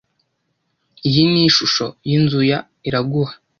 [1.07, 3.33] Iyi ni ishusho yinzu ya Iraguha.